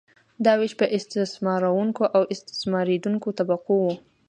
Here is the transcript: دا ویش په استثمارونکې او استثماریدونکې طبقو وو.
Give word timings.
دا 0.45 0.53
ویش 0.59 0.73
په 0.79 0.85
استثمارونکې 0.97 2.05
او 2.15 2.21
استثماریدونکې 2.33 3.29
طبقو 3.39 3.73
وو. 3.83 3.93